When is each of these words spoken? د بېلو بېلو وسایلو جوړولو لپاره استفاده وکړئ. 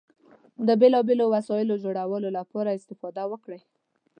د 0.67 0.69
بېلو 0.81 0.99
بېلو 1.07 1.25
وسایلو 1.35 1.81
جوړولو 1.83 2.29
لپاره 2.39 2.75
استفاده 2.79 3.23
وکړئ. 3.31 3.61